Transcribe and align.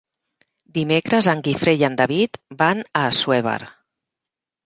Dimecres 0.77 1.27
en 1.33 1.43
Guifré 1.47 1.73
i 1.81 1.85
en 1.89 1.99
David 2.01 2.41
van 2.61 2.81
a 3.01 3.05
Assuévar. 3.13 3.59